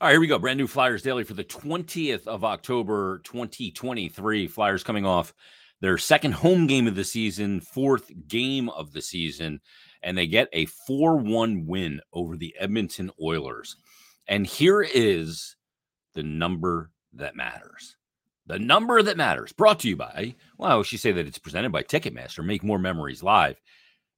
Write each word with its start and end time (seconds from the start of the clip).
All 0.00 0.06
right, 0.06 0.12
here 0.12 0.20
we 0.20 0.28
go. 0.28 0.38
Brand 0.38 0.58
new 0.58 0.68
Flyers 0.68 1.02
Daily 1.02 1.24
for 1.24 1.34
the 1.34 1.42
20th 1.42 2.28
of 2.28 2.44
October, 2.44 3.20
2023. 3.24 4.46
Flyers 4.46 4.84
coming 4.84 5.04
off 5.04 5.34
their 5.80 5.98
second 5.98 6.34
home 6.34 6.68
game 6.68 6.86
of 6.86 6.94
the 6.94 7.02
season, 7.02 7.60
fourth 7.60 8.12
game 8.28 8.68
of 8.68 8.92
the 8.92 9.02
season, 9.02 9.60
and 10.04 10.16
they 10.16 10.28
get 10.28 10.48
a 10.52 10.66
4 10.66 11.16
1 11.16 11.66
win 11.66 12.00
over 12.12 12.36
the 12.36 12.54
Edmonton 12.60 13.10
Oilers. 13.20 13.74
And 14.28 14.46
here 14.46 14.82
is 14.82 15.56
the 16.14 16.22
number 16.22 16.92
that 17.14 17.34
matters. 17.34 17.96
The 18.46 18.60
number 18.60 19.02
that 19.02 19.16
matters, 19.16 19.52
brought 19.52 19.80
to 19.80 19.88
you 19.88 19.96
by, 19.96 20.36
well, 20.58 20.84
she 20.84 20.96
say 20.96 21.10
that 21.10 21.26
it's 21.26 21.38
presented 21.38 21.72
by 21.72 21.82
Ticketmaster. 21.82 22.44
Make 22.44 22.62
more 22.62 22.78
memories 22.78 23.24
live. 23.24 23.60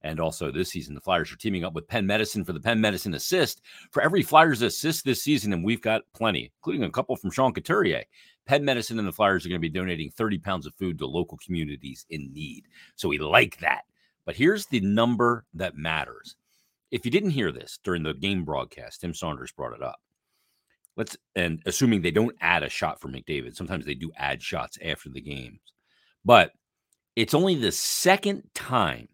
And 0.02 0.18
also 0.18 0.50
this 0.50 0.70
season, 0.70 0.94
the 0.94 1.00
Flyers 1.00 1.30
are 1.30 1.36
teaming 1.36 1.64
up 1.64 1.74
with 1.74 1.88
Penn 1.88 2.06
Medicine 2.06 2.44
for 2.44 2.52
the 2.52 2.60
Penn 2.60 2.80
Medicine 2.80 3.14
Assist. 3.14 3.60
For 3.90 4.02
every 4.02 4.22
Flyers 4.22 4.62
assist 4.62 5.04
this 5.04 5.22
season, 5.22 5.52
and 5.52 5.62
we've 5.62 5.82
got 5.82 6.02
plenty, 6.14 6.50
including 6.56 6.84
a 6.84 6.90
couple 6.90 7.16
from 7.16 7.30
Sean 7.30 7.52
Couturier. 7.52 8.04
Penn 8.46 8.64
Medicine 8.64 8.98
and 8.98 9.06
the 9.06 9.12
Flyers 9.12 9.44
are 9.44 9.48
going 9.48 9.60
to 9.60 9.68
be 9.68 9.68
donating 9.68 10.10
30 10.10 10.38
pounds 10.38 10.66
of 10.66 10.74
food 10.74 10.98
to 10.98 11.06
local 11.06 11.38
communities 11.44 12.06
in 12.08 12.32
need. 12.32 12.64
So 12.96 13.08
we 13.08 13.18
like 13.18 13.58
that. 13.58 13.82
But 14.24 14.36
here's 14.36 14.66
the 14.66 14.80
number 14.80 15.44
that 15.54 15.76
matters. 15.76 16.36
If 16.90 17.04
you 17.04 17.10
didn't 17.10 17.30
hear 17.30 17.52
this 17.52 17.78
during 17.84 18.02
the 18.02 18.14
game 18.14 18.44
broadcast, 18.44 19.00
Tim 19.00 19.14
Saunders 19.14 19.52
brought 19.52 19.74
it 19.74 19.82
up. 19.82 20.00
Let's 20.96 21.16
and 21.36 21.62
assuming 21.66 22.02
they 22.02 22.10
don't 22.10 22.36
add 22.40 22.62
a 22.62 22.68
shot 22.68 23.00
for 23.00 23.08
McDavid, 23.08 23.54
sometimes 23.54 23.86
they 23.86 23.94
do 23.94 24.10
add 24.16 24.42
shots 24.42 24.76
after 24.84 25.08
the 25.08 25.20
games. 25.20 25.60
But 26.24 26.52
it's 27.16 27.34
only 27.34 27.54
the 27.54 27.72
second 27.72 28.42
time 28.54 29.08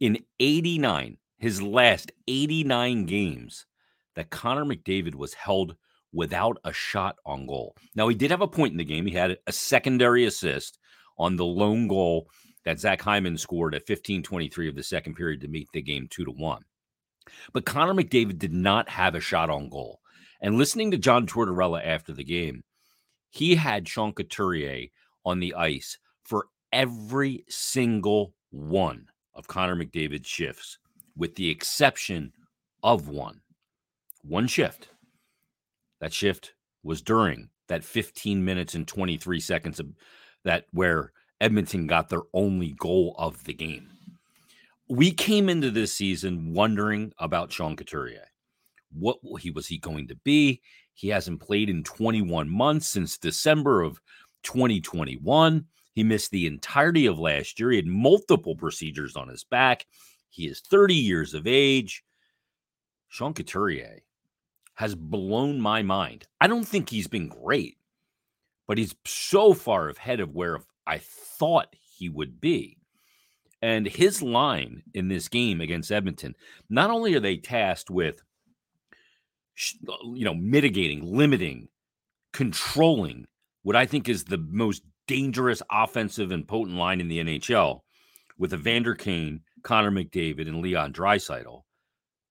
in 0.00 0.18
89, 0.40 1.18
his 1.38 1.62
last 1.62 2.12
89 2.28 3.06
games, 3.06 3.66
that 4.14 4.30
Connor 4.30 4.64
McDavid 4.64 5.14
was 5.14 5.34
held 5.34 5.76
without 6.12 6.58
a 6.64 6.72
shot 6.72 7.16
on 7.26 7.46
goal. 7.46 7.76
Now, 7.94 8.08
he 8.08 8.14
did 8.14 8.30
have 8.30 8.40
a 8.40 8.48
point 8.48 8.72
in 8.72 8.78
the 8.78 8.84
game. 8.84 9.06
He 9.06 9.14
had 9.14 9.38
a 9.46 9.52
secondary 9.52 10.24
assist 10.24 10.78
on 11.18 11.36
the 11.36 11.44
lone 11.44 11.88
goal 11.88 12.28
that 12.64 12.80
Zach 12.80 13.02
Hyman 13.02 13.38
scored 13.38 13.74
at 13.74 13.86
15:23 13.86 14.68
of 14.68 14.74
the 14.74 14.82
second 14.82 15.14
period 15.14 15.40
to 15.42 15.48
make 15.48 15.70
the 15.72 15.82
game 15.82 16.08
2 16.08 16.24
to 16.24 16.30
1. 16.30 16.64
But 17.52 17.66
Connor 17.66 17.94
McDavid 17.94 18.38
did 18.38 18.52
not 18.52 18.88
have 18.88 19.14
a 19.14 19.20
shot 19.20 19.50
on 19.50 19.68
goal. 19.68 20.00
And 20.40 20.56
listening 20.56 20.90
to 20.90 20.98
John 20.98 21.26
Tortorella 21.26 21.84
after 21.84 22.12
the 22.12 22.24
game, 22.24 22.64
he 23.30 23.56
had 23.56 23.88
Sean 23.88 24.12
Couturier 24.12 24.88
on 25.24 25.40
the 25.40 25.54
ice 25.54 25.98
for 26.22 26.48
every 26.72 27.44
single 27.48 28.34
one 28.50 29.06
of 29.36 29.46
Connor 29.46 29.76
McDavid's 29.76 30.26
shifts, 30.26 30.78
with 31.16 31.36
the 31.36 31.50
exception 31.50 32.32
of 32.82 33.08
one. 33.08 33.40
One 34.22 34.48
shift. 34.48 34.88
That 36.00 36.12
shift 36.12 36.54
was 36.82 37.02
during 37.02 37.50
that 37.68 37.84
15 37.84 38.44
minutes 38.44 38.74
and 38.74 38.86
23 38.86 39.40
seconds 39.40 39.80
of 39.80 39.88
that 40.44 40.66
where 40.72 41.12
Edmonton 41.40 41.86
got 41.86 42.08
their 42.08 42.22
only 42.32 42.74
goal 42.78 43.14
of 43.18 43.44
the 43.44 43.52
game. 43.52 43.88
We 44.88 45.10
came 45.10 45.48
into 45.48 45.70
this 45.70 45.92
season 45.92 46.54
wondering 46.54 47.12
about 47.18 47.52
Sean 47.52 47.76
Couturier. 47.76 48.28
What 48.92 49.18
he 49.40 49.50
was 49.50 49.66
he 49.66 49.78
going 49.78 50.08
to 50.08 50.16
be? 50.24 50.62
He 50.94 51.08
hasn't 51.08 51.40
played 51.40 51.68
in 51.68 51.82
21 51.82 52.48
months 52.48 52.86
since 52.86 53.18
December 53.18 53.82
of 53.82 54.00
2021. 54.44 55.66
He 55.96 56.04
missed 56.04 56.30
the 56.30 56.46
entirety 56.46 57.06
of 57.06 57.18
last 57.18 57.58
year. 57.58 57.70
He 57.70 57.76
had 57.76 57.86
multiple 57.86 58.54
procedures 58.54 59.16
on 59.16 59.28
his 59.28 59.44
back. 59.44 59.86
He 60.28 60.46
is 60.46 60.60
30 60.60 60.94
years 60.94 61.32
of 61.32 61.46
age. 61.46 62.04
Sean 63.08 63.32
Couturier 63.32 64.00
has 64.74 64.94
blown 64.94 65.58
my 65.58 65.80
mind. 65.82 66.26
I 66.38 66.48
don't 66.48 66.68
think 66.68 66.90
he's 66.90 67.06
been 67.06 67.28
great, 67.28 67.78
but 68.68 68.76
he's 68.76 68.94
so 69.06 69.54
far 69.54 69.88
ahead 69.88 70.20
of 70.20 70.34
where 70.34 70.58
I 70.86 70.98
thought 70.98 71.74
he 71.80 72.10
would 72.10 72.42
be. 72.42 72.76
And 73.62 73.86
his 73.86 74.20
line 74.20 74.82
in 74.92 75.08
this 75.08 75.28
game 75.28 75.62
against 75.62 75.90
Edmonton, 75.90 76.36
not 76.68 76.90
only 76.90 77.14
are 77.14 77.20
they 77.20 77.38
tasked 77.38 77.88
with, 77.88 78.22
you 80.12 80.26
know, 80.26 80.34
mitigating, 80.34 81.16
limiting, 81.16 81.68
controlling 82.34 83.26
what 83.62 83.76
I 83.76 83.86
think 83.86 84.10
is 84.10 84.24
the 84.24 84.36
most 84.36 84.82
dangerous 85.06 85.62
offensive 85.70 86.30
and 86.30 86.46
potent 86.46 86.76
line 86.76 87.00
in 87.00 87.08
the 87.08 87.18
NHL 87.18 87.80
with 88.38 88.52
Evander 88.52 88.94
Kane, 88.94 89.40
Connor 89.62 89.90
McDavid, 89.90 90.48
and 90.48 90.60
Leon 90.60 90.92
Draisaitl. 90.92 91.62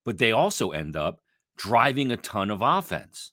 But 0.03 0.17
they 0.17 0.31
also 0.31 0.71
end 0.71 0.95
up 0.95 1.19
driving 1.57 2.11
a 2.11 2.17
ton 2.17 2.51
of 2.51 2.61
offense. 2.61 3.31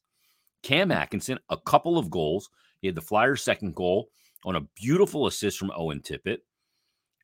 Cam 0.62 0.90
Atkinson, 0.90 1.38
a 1.50 1.56
couple 1.56 1.98
of 1.98 2.10
goals. 2.10 2.48
He 2.80 2.88
had 2.88 2.94
the 2.94 3.02
Flyers' 3.02 3.42
second 3.42 3.74
goal 3.74 4.08
on 4.44 4.56
a 4.56 4.66
beautiful 4.74 5.26
assist 5.26 5.58
from 5.58 5.72
Owen 5.76 6.00
Tippett. 6.00 6.38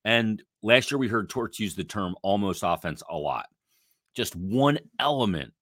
And 0.04 0.42
last 0.62 0.90
year 0.90 0.98
we 0.98 1.08
heard 1.08 1.28
Torts 1.28 1.58
use 1.60 1.74
the 1.74 1.84
term 1.84 2.14
almost 2.22 2.62
offense 2.64 3.02
a 3.08 3.16
lot. 3.16 3.46
Just 4.14 4.36
one 4.36 4.78
element 4.98 5.52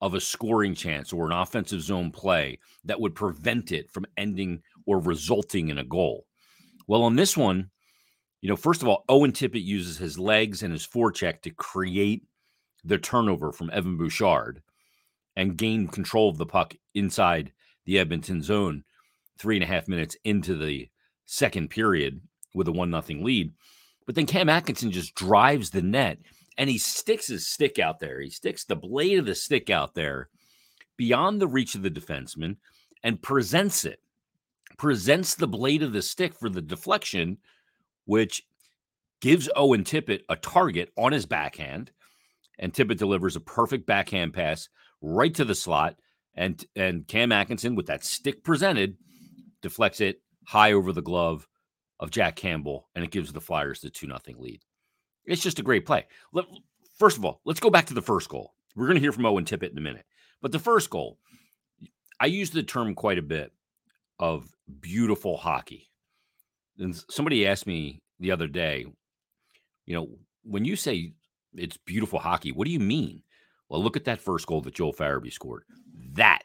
of 0.00 0.14
a 0.14 0.20
scoring 0.20 0.74
chance 0.74 1.12
or 1.12 1.26
an 1.26 1.32
offensive 1.32 1.80
zone 1.80 2.10
play 2.10 2.58
that 2.84 3.00
would 3.00 3.14
prevent 3.14 3.72
it 3.72 3.90
from 3.90 4.06
ending 4.16 4.62
or 4.86 5.00
resulting 5.00 5.68
in 5.68 5.78
a 5.78 5.84
goal. 5.84 6.26
Well, 6.86 7.02
on 7.02 7.16
this 7.16 7.36
one, 7.36 7.70
you 8.40 8.48
know, 8.48 8.56
first 8.56 8.82
of 8.82 8.88
all, 8.88 9.04
Owen 9.08 9.32
Tippett 9.32 9.64
uses 9.64 9.98
his 9.98 10.18
legs 10.18 10.62
and 10.62 10.72
his 10.72 10.86
forecheck 10.86 11.42
to 11.42 11.50
create 11.50 12.22
the 12.84 12.98
turnover 12.98 13.52
from 13.52 13.70
Evan 13.72 13.96
Bouchard 13.96 14.62
and 15.34 15.56
gain 15.56 15.88
control 15.88 16.28
of 16.28 16.38
the 16.38 16.46
puck 16.46 16.74
inside 16.94 17.52
the 17.84 17.98
Edmonton 17.98 18.42
zone 18.42 18.84
three 19.38 19.56
and 19.56 19.64
a 19.64 19.66
half 19.66 19.88
minutes 19.88 20.16
into 20.24 20.56
the 20.56 20.88
second 21.26 21.68
period 21.70 22.20
with 22.54 22.68
a 22.68 22.72
one 22.72 22.90
nothing 22.90 23.24
lead. 23.24 23.52
But 24.06 24.14
then 24.14 24.26
Cam 24.26 24.48
Atkinson 24.48 24.92
just 24.92 25.14
drives 25.14 25.70
the 25.70 25.82
net 25.82 26.18
and 26.56 26.70
he 26.70 26.78
sticks 26.78 27.26
his 27.26 27.46
stick 27.46 27.78
out 27.78 27.98
there. 27.98 28.20
He 28.20 28.30
sticks 28.30 28.64
the 28.64 28.76
blade 28.76 29.18
of 29.18 29.26
the 29.26 29.34
stick 29.34 29.68
out 29.68 29.94
there 29.94 30.28
beyond 30.96 31.40
the 31.40 31.48
reach 31.48 31.74
of 31.74 31.82
the 31.82 31.90
defenseman 31.90 32.56
and 33.02 33.20
presents 33.20 33.84
it 33.84 34.00
presents 34.76 35.34
the 35.34 35.48
blade 35.48 35.82
of 35.82 35.92
the 35.92 36.02
stick 36.02 36.34
for 36.34 36.48
the 36.48 36.62
deflection, 36.62 37.38
which 38.04 38.42
gives 39.20 39.48
Owen 39.56 39.84
Tippett 39.84 40.22
a 40.28 40.36
target 40.36 40.90
on 40.96 41.12
his 41.12 41.26
backhand. 41.26 41.90
And 42.58 42.72
Tippett 42.72 42.98
delivers 42.98 43.36
a 43.36 43.40
perfect 43.40 43.86
backhand 43.86 44.34
pass 44.34 44.68
right 45.00 45.34
to 45.34 45.44
the 45.44 45.54
slot. 45.54 45.96
And, 46.34 46.62
and 46.74 47.06
Cam 47.06 47.32
Atkinson, 47.32 47.74
with 47.74 47.86
that 47.86 48.04
stick 48.04 48.44
presented, 48.44 48.96
deflects 49.62 50.00
it 50.00 50.20
high 50.46 50.72
over 50.72 50.92
the 50.92 51.02
glove 51.02 51.46
of 51.98 52.10
Jack 52.10 52.36
Campbell, 52.36 52.88
and 52.94 53.04
it 53.04 53.10
gives 53.10 53.32
the 53.32 53.40
Flyers 53.40 53.80
the 53.80 53.90
2 53.90 54.06
0 54.06 54.18
lead. 54.38 54.60
It's 55.24 55.42
just 55.42 55.58
a 55.58 55.62
great 55.62 55.86
play. 55.86 56.06
Let, 56.32 56.44
first 56.98 57.16
of 57.16 57.24
all, 57.24 57.40
let's 57.44 57.60
go 57.60 57.70
back 57.70 57.86
to 57.86 57.94
the 57.94 58.02
first 58.02 58.28
goal. 58.28 58.54
We're 58.74 58.86
going 58.86 58.96
to 58.96 59.00
hear 59.00 59.12
from 59.12 59.26
Owen 59.26 59.44
Tippett 59.44 59.72
in 59.72 59.78
a 59.78 59.82
minute. 59.82 60.04
But 60.42 60.52
the 60.52 60.58
first 60.58 60.90
goal, 60.90 61.18
I 62.20 62.26
use 62.26 62.50
the 62.50 62.62
term 62.62 62.94
quite 62.94 63.18
a 63.18 63.22
bit 63.22 63.52
of 64.18 64.46
beautiful 64.80 65.36
hockey. 65.36 65.90
And 66.78 66.94
somebody 67.10 67.46
asked 67.46 67.66
me 67.66 68.02
the 68.20 68.30
other 68.30 68.46
day, 68.46 68.86
you 69.86 69.94
know, 69.94 70.08
when 70.42 70.64
you 70.64 70.76
say 70.76 71.12
it's 71.54 71.76
beautiful 71.76 72.18
hockey, 72.18 72.52
what 72.52 72.66
do 72.66 72.72
you 72.72 72.80
mean? 72.80 73.22
Well, 73.68 73.82
look 73.82 73.96
at 73.96 74.04
that 74.04 74.20
first 74.20 74.46
goal 74.46 74.60
that 74.62 74.74
Joel 74.74 74.92
Farabee 74.92 75.32
scored. 75.32 75.64
That 76.12 76.42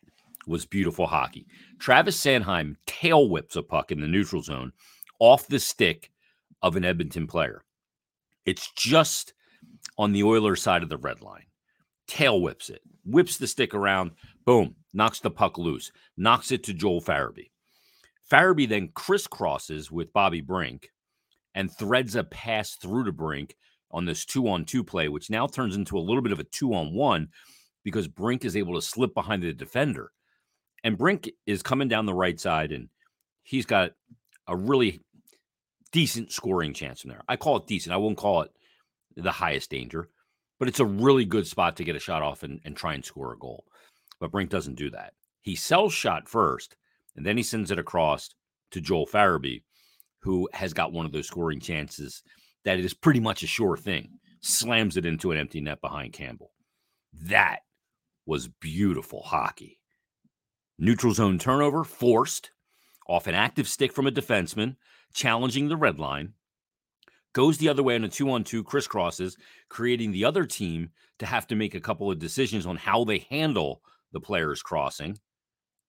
was 0.48 0.66
beautiful 0.66 1.08
hockey. 1.08 1.46
Travis 1.80 2.20
Sanheim 2.20 2.76
tail 2.86 3.30
whips 3.30 3.56
a 3.56 3.64
puck 3.64 3.92
in 3.92 4.02
the 4.02 4.08
neutral 4.08 4.42
zone 4.42 4.72
off 5.20 5.48
the 5.48 5.60
stick 5.60 6.12
of 6.62 6.76
an 6.76 6.86
Edmonton 6.86 7.28
player. 7.28 7.62
It's 8.46 8.72
just 8.72 9.34
on 9.98 10.14
the 10.14 10.24
Oilers 10.24 10.62
side 10.62 10.84
of 10.84 10.90
the 10.90 10.98
red 10.98 11.22
line. 11.22 11.46
Tail 12.08 12.42
whips 12.42 12.70
it, 12.70 12.82
whips 13.06 13.38
the 13.38 13.48
stick 13.48 13.74
around, 13.74 14.12
boom, 14.46 14.76
knocks 14.94 15.20
the 15.20 15.32
puck 15.32 15.58
loose, 15.58 15.92
knocks 16.18 16.52
it 16.52 16.64
to 16.64 16.74
Joel 16.74 17.02
Farabee. 17.02 17.52
Farabee 18.32 18.70
then 18.70 18.88
crisscrosses 18.90 19.92
with 19.92 20.14
Bobby 20.14 20.42
Brink 20.42 20.90
and 21.54 21.70
threads 21.70 22.16
a 22.16 22.24
pass 22.24 22.76
through 22.76 23.04
to 23.06 23.12
Brink 23.12 23.56
on 23.92 24.06
this 24.06 24.24
two 24.24 24.48
on 24.48 24.64
two 24.64 24.84
play, 24.84 25.10
which 25.10 25.30
now 25.30 25.48
turns 25.48 25.76
into 25.76 25.98
a 25.98 26.00
little 26.00 26.22
bit 26.22 26.32
of 26.32 26.40
a 26.40 26.46
two 26.46 26.74
on 26.74 26.94
one 26.94 27.28
because 27.84 28.08
Brink 28.08 28.46
is 28.46 28.56
able 28.56 28.76
to 28.76 28.82
slip 28.82 29.14
behind 29.14 29.44
the 29.44 29.54
defender. 29.54 30.12
And 30.84 30.98
Brink 30.98 31.30
is 31.46 31.62
coming 31.62 31.90
down 31.90 32.06
the 32.06 32.14
right 32.14 32.40
side 32.40 32.72
and 32.72 32.88
he's 33.44 33.66
got 33.66 33.92
a 34.48 34.56
really 34.56 35.02
decent 35.92 36.32
scoring 36.32 36.74
chance 36.74 37.04
in 37.04 37.10
there. 37.10 37.24
I 37.28 37.36
call 37.36 37.58
it 37.58 37.68
decent. 37.68 37.94
I 37.94 37.98
won't 37.98 38.18
call 38.18 38.44
it 38.44 38.52
the 39.18 39.32
highest 39.32 39.70
danger, 39.70 40.08
but 40.58 40.70
it's 40.70 40.80
a 40.80 40.86
really 40.86 41.26
good 41.26 41.48
spot 41.48 41.76
to 41.78 41.84
get 41.84 41.98
a 41.98 42.00
shot 42.00 42.22
off 42.22 42.44
and, 42.44 42.62
and 42.64 42.78
try 42.78 42.94
and 42.94 43.04
score 43.04 43.34
a 43.34 43.38
goal. 43.38 43.66
But 44.22 44.32
Brink 44.32 44.50
doesn't 44.50 44.76
do 44.76 44.90
that. 44.92 45.14
He 45.42 45.56
sells 45.56 45.92
shot 45.92 46.30
first 46.30 46.78
and 47.16 47.26
then 47.26 47.38
he 47.38 47.44
sends 47.44 47.72
it 47.72 47.80
across 47.80 48.30
to 48.72 48.82
Joel 48.82 49.08
Farabee, 49.08 49.64
who 50.20 50.50
has 50.54 50.74
got 50.74 50.94
one 50.94 51.06
of 51.06 51.12
those 51.12 51.28
scoring 51.28 51.60
chances 51.60 52.24
that 52.64 52.80
is 52.80 52.94
pretty 52.94 53.20
much 53.20 53.44
a 53.44 53.48
sure 53.48 53.78
thing. 53.78 54.20
Slams 54.42 54.98
it 54.98 55.06
into 55.06 55.32
an 55.32 55.38
empty 55.38 55.62
net 55.62 55.82
behind 55.82 56.14
Campbell. 56.14 56.52
That 57.14 57.60
was 58.26 58.48
beautiful 58.48 59.22
hockey. 59.22 59.80
Neutral 60.80 61.14
zone 61.14 61.38
turnover 61.38 61.84
forced 61.84 62.52
off 63.08 63.28
an 63.28 63.36
active 63.36 63.68
stick 63.68 63.92
from 63.94 64.08
a 64.08 64.12
defenseman, 64.12 64.78
challenging 65.14 65.68
the 65.68 65.78
red 65.78 66.00
line. 66.00 66.34
Goes 67.34 67.58
the 67.58 67.70
other 67.70 67.84
way 67.84 67.96
on 67.96 68.04
a 68.04 68.10
two 68.10 68.32
on 68.32 68.44
two, 68.44 68.64
crisscrosses, 68.64 69.36
creating 69.70 70.12
the 70.12 70.26
other 70.26 70.46
team 70.46 70.90
to 71.20 71.26
have 71.26 71.48
to 71.48 71.56
make 71.56 71.76
a 71.76 71.80
couple 71.80 72.10
of 72.10 72.20
decisions 72.20 72.66
on 72.66 72.78
how 72.78 73.04
they 73.04 73.20
handle 73.30 73.82
the 74.12 74.20
players 74.20 74.62
crossing. 74.62 75.20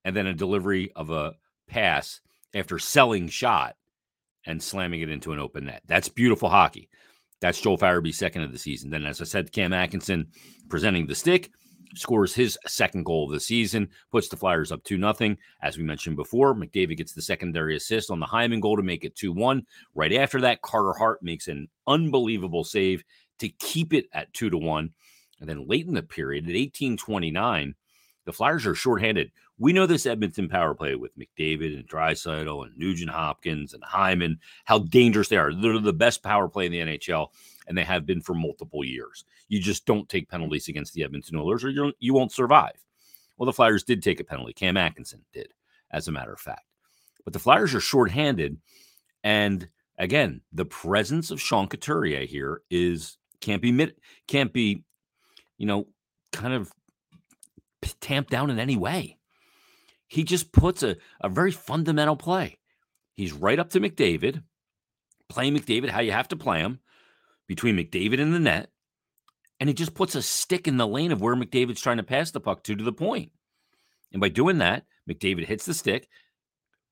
And 0.04 0.16
then 0.16 0.26
a 0.26 0.34
delivery 0.34 0.92
of 0.96 1.10
a 1.10 1.34
pass 1.68 2.20
after 2.54 2.78
selling 2.78 3.28
shot 3.28 3.76
and 4.46 4.62
slamming 4.62 5.00
it 5.00 5.10
into 5.10 5.32
an 5.32 5.38
open 5.38 5.66
net. 5.66 5.82
That's 5.86 6.08
beautiful 6.08 6.48
hockey. 6.48 6.88
That's 7.40 7.60
Joel 7.60 7.78
Farabee's 7.78 8.18
second 8.18 8.42
of 8.42 8.52
the 8.52 8.58
season. 8.58 8.90
Then, 8.90 9.04
as 9.04 9.20
I 9.20 9.24
said, 9.24 9.52
Cam 9.52 9.72
Atkinson 9.72 10.28
presenting 10.68 11.06
the 11.06 11.14
stick 11.14 11.50
scores 11.94 12.34
his 12.34 12.58
second 12.66 13.04
goal 13.04 13.26
of 13.26 13.32
the 13.32 13.40
season, 13.40 13.88
puts 14.10 14.28
the 14.28 14.36
Flyers 14.36 14.72
up 14.72 14.82
2 14.84 14.96
nothing. 14.96 15.36
As 15.60 15.76
we 15.76 15.84
mentioned 15.84 16.16
before, 16.16 16.54
McDavid 16.54 16.96
gets 16.96 17.12
the 17.12 17.22
secondary 17.22 17.76
assist 17.76 18.10
on 18.10 18.20
the 18.20 18.26
Hyman 18.26 18.60
goal 18.60 18.76
to 18.76 18.82
make 18.82 19.04
it 19.04 19.16
2 19.16 19.32
1. 19.32 19.62
Right 19.94 20.12
after 20.14 20.40
that, 20.40 20.62
Carter 20.62 20.94
Hart 20.94 21.22
makes 21.22 21.48
an 21.48 21.68
unbelievable 21.86 22.64
save 22.64 23.04
to 23.40 23.48
keep 23.48 23.92
it 23.92 24.06
at 24.12 24.32
2 24.32 24.50
to 24.50 24.58
1. 24.58 24.90
And 25.40 25.48
then 25.48 25.66
late 25.66 25.86
in 25.86 25.94
the 25.94 26.02
period, 26.02 26.44
at 26.44 26.54
1829, 26.54 27.74
the 28.24 28.32
Flyers 28.32 28.66
are 28.66 28.74
shorthanded. 28.74 29.32
We 29.62 29.72
know 29.72 29.86
this 29.86 30.06
Edmonton 30.06 30.48
power 30.48 30.74
play 30.74 30.96
with 30.96 31.16
McDavid 31.16 31.78
and 31.78 31.88
Draisaitl 31.88 32.66
and 32.66 32.76
Nugent 32.76 33.12
Hopkins 33.12 33.74
and 33.74 33.84
Hyman, 33.84 34.40
how 34.64 34.80
dangerous 34.80 35.28
they 35.28 35.36
are. 35.36 35.54
They're 35.54 35.78
the 35.78 35.92
best 35.92 36.24
power 36.24 36.48
play 36.48 36.66
in 36.66 36.72
the 36.72 36.80
NHL, 36.80 37.28
and 37.68 37.78
they 37.78 37.84
have 37.84 38.04
been 38.04 38.20
for 38.20 38.34
multiple 38.34 38.82
years. 38.82 39.24
You 39.46 39.60
just 39.60 39.86
don't 39.86 40.08
take 40.08 40.28
penalties 40.28 40.66
against 40.66 40.94
the 40.94 41.04
Edmonton 41.04 41.36
Oilers, 41.36 41.62
or 41.62 41.70
you 41.70 41.92
you 42.00 42.12
won't 42.12 42.32
survive. 42.32 42.84
Well, 43.36 43.46
the 43.46 43.52
Flyers 43.52 43.84
did 43.84 44.02
take 44.02 44.18
a 44.18 44.24
penalty. 44.24 44.52
Cam 44.52 44.76
Atkinson 44.76 45.24
did, 45.32 45.52
as 45.92 46.08
a 46.08 46.12
matter 46.12 46.32
of 46.32 46.40
fact. 46.40 46.66
But 47.22 47.32
the 47.32 47.38
Flyers 47.38 47.72
are 47.72 47.80
shorthanded, 47.80 48.58
and 49.22 49.68
again, 49.96 50.40
the 50.52 50.64
presence 50.64 51.30
of 51.30 51.40
Sean 51.40 51.68
Couturier 51.68 52.26
here 52.26 52.62
is 52.68 53.16
can't 53.40 53.62
be 53.62 53.92
can't 54.26 54.52
be, 54.52 54.82
you 55.56 55.66
know, 55.66 55.86
kind 56.32 56.52
of 56.52 56.72
tamped 58.00 58.30
down 58.32 58.50
in 58.50 58.58
any 58.58 58.76
way. 58.76 59.18
He 60.12 60.24
just 60.24 60.52
puts 60.52 60.82
a, 60.82 60.98
a 61.22 61.30
very 61.30 61.52
fundamental 61.52 62.16
play. 62.16 62.58
He's 63.14 63.32
right 63.32 63.58
up 63.58 63.70
to 63.70 63.80
McDavid, 63.80 64.42
playing 65.30 65.56
McDavid 65.56 65.88
how 65.88 66.02
you 66.02 66.12
have 66.12 66.28
to 66.28 66.36
play 66.36 66.58
him 66.58 66.80
between 67.48 67.78
McDavid 67.78 68.20
and 68.20 68.34
the 68.34 68.38
net. 68.38 68.68
And 69.58 69.70
he 69.70 69.74
just 69.74 69.94
puts 69.94 70.14
a 70.14 70.20
stick 70.20 70.68
in 70.68 70.76
the 70.76 70.86
lane 70.86 71.12
of 71.12 71.22
where 71.22 71.34
McDavid's 71.34 71.80
trying 71.80 71.96
to 71.96 72.02
pass 72.02 72.30
the 72.30 72.40
puck 72.40 72.62
to 72.64 72.76
to 72.76 72.84
the 72.84 72.92
point. 72.92 73.32
And 74.12 74.20
by 74.20 74.28
doing 74.28 74.58
that, 74.58 74.84
McDavid 75.08 75.46
hits 75.46 75.64
the 75.64 75.72
stick. 75.72 76.10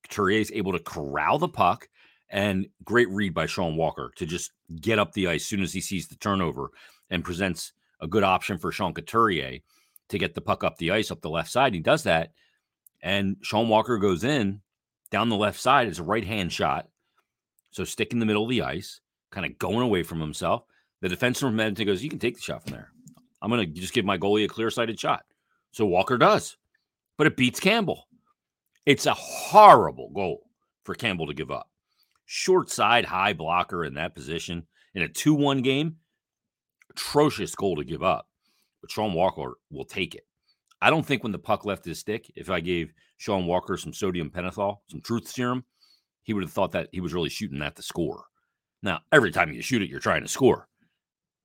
Couturier 0.04 0.40
is 0.40 0.50
able 0.54 0.72
to 0.72 0.78
corral 0.78 1.36
the 1.36 1.46
puck. 1.46 1.90
And 2.30 2.68
great 2.84 3.10
read 3.10 3.34
by 3.34 3.44
Sean 3.44 3.76
Walker 3.76 4.12
to 4.16 4.24
just 4.24 4.50
get 4.80 4.98
up 4.98 5.12
the 5.12 5.26
ice 5.26 5.42
as 5.42 5.46
soon 5.46 5.60
as 5.60 5.74
he 5.74 5.82
sees 5.82 6.08
the 6.08 6.16
turnover 6.16 6.70
and 7.10 7.22
presents 7.22 7.74
a 8.00 8.06
good 8.06 8.22
option 8.22 8.56
for 8.56 8.72
Sean 8.72 8.94
Couturier 8.94 9.58
to 10.08 10.18
get 10.18 10.32
the 10.32 10.40
puck 10.40 10.64
up 10.64 10.78
the 10.78 10.90
ice 10.90 11.10
up 11.10 11.20
the 11.20 11.28
left 11.28 11.50
side. 11.50 11.74
He 11.74 11.80
does 11.80 12.04
that, 12.04 12.32
and 13.02 13.36
Sean 13.42 13.68
Walker 13.68 13.98
goes 13.98 14.24
in 14.24 14.60
down 15.10 15.28
the 15.28 15.36
left 15.36 15.60
side. 15.60 15.88
It's 15.88 15.98
a 15.98 16.04
right 16.04 16.24
hand 16.24 16.52
shot. 16.52 16.88
So 17.70 17.84
stick 17.84 18.12
in 18.12 18.18
the 18.18 18.26
middle 18.26 18.44
of 18.44 18.50
the 18.50 18.62
ice, 18.62 19.00
kind 19.30 19.46
of 19.46 19.58
going 19.58 19.80
away 19.80 20.02
from 20.02 20.20
himself. 20.20 20.64
The 21.00 21.08
defenseman 21.08 21.40
from 21.40 21.60
Edmonton 21.60 21.86
goes, 21.86 22.02
You 22.02 22.10
can 22.10 22.18
take 22.18 22.36
the 22.36 22.42
shot 22.42 22.62
from 22.62 22.72
there. 22.72 22.90
I'm 23.40 23.50
going 23.50 23.72
to 23.72 23.80
just 23.80 23.94
give 23.94 24.04
my 24.04 24.18
goalie 24.18 24.44
a 24.44 24.48
clear 24.48 24.70
sighted 24.70 24.98
shot. 24.98 25.24
So 25.72 25.86
Walker 25.86 26.18
does, 26.18 26.56
but 27.16 27.26
it 27.26 27.36
beats 27.36 27.60
Campbell. 27.60 28.06
It's 28.84 29.06
a 29.06 29.14
horrible 29.14 30.10
goal 30.14 30.42
for 30.84 30.94
Campbell 30.94 31.28
to 31.28 31.34
give 31.34 31.50
up. 31.50 31.70
Short 32.26 32.70
side, 32.70 33.04
high 33.04 33.32
blocker 33.32 33.84
in 33.84 33.94
that 33.94 34.14
position 34.14 34.66
in 34.94 35.02
a 35.02 35.08
2 35.08 35.32
1 35.34 35.62
game. 35.62 35.96
Atrocious 36.90 37.54
goal 37.54 37.76
to 37.76 37.84
give 37.84 38.02
up 38.02 38.26
but 38.80 38.90
Sean 38.90 39.12
Walker 39.12 39.54
will 39.70 39.84
take 39.84 40.14
it. 40.14 40.26
I 40.82 40.90
don't 40.90 41.04
think 41.04 41.22
when 41.22 41.32
the 41.32 41.38
puck 41.38 41.64
left 41.64 41.84
his 41.84 41.98
stick, 41.98 42.30
if 42.36 42.50
I 42.50 42.60
gave 42.60 42.92
Sean 43.18 43.46
Walker 43.46 43.76
some 43.76 43.92
sodium 43.92 44.30
pentothal, 44.30 44.78
some 44.88 45.00
truth 45.00 45.28
serum, 45.28 45.64
he 46.22 46.32
would 46.32 46.42
have 46.42 46.52
thought 46.52 46.72
that 46.72 46.88
he 46.92 47.00
was 47.00 47.12
really 47.12 47.28
shooting 47.28 47.58
that 47.58 47.76
to 47.76 47.82
score. 47.82 48.24
Now, 48.82 49.00
every 49.12 49.30
time 49.30 49.52
you 49.52 49.60
shoot 49.62 49.82
it, 49.82 49.90
you're 49.90 50.00
trying 50.00 50.22
to 50.22 50.28
score. 50.28 50.68